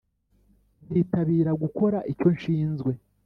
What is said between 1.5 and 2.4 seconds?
gukora icyo